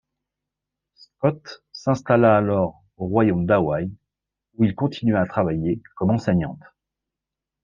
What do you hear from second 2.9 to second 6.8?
au royaume d'Hawaï où il continua à travailler comme enseignante.